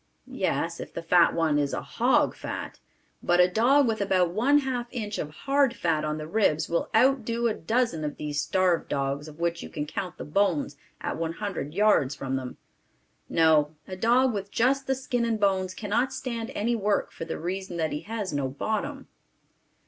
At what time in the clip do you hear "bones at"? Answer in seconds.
10.25-11.17